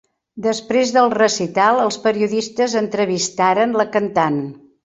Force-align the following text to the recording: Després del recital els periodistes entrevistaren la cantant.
Després 0.45 0.93
del 0.95 1.11
recital 1.15 1.83
els 1.83 1.99
periodistes 2.07 2.75
entrevistaren 2.83 3.81
la 3.83 3.91
cantant. 3.99 4.45